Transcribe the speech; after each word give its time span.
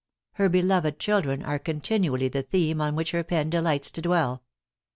Her 0.31 0.49
beloved 0.49 0.97
children 0.97 1.43
are 1.43 1.59
continually 1.59 2.27
the 2.27 2.41
theme 2.41 2.81
on 2.81 2.95
which 2.95 3.11
her 3.11 3.23
pen 3.23 3.51
delights 3.51 3.91
to 3.91 4.01
dwell. 4.01 4.41